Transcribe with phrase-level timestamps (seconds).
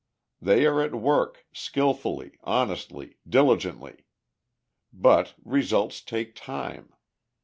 [0.41, 4.05] They are at work, skillfully, honestly, diligently.
[4.91, 6.91] But results take time.